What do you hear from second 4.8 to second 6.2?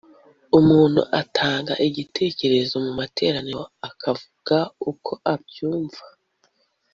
uko byumva